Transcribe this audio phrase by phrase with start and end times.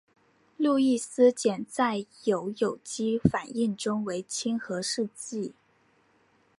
[0.57, 2.51] 路易斯碱在有
[2.83, 5.53] 机反应中为亲核试剂。